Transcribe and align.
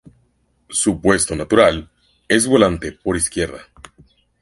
Su 0.69 0.99
puesto 0.99 1.35
natural 1.35 1.91
es 2.27 2.47
volante 2.47 2.91
por 2.93 3.15
izquierda. 3.17 3.59